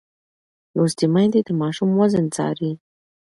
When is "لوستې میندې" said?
0.75-1.41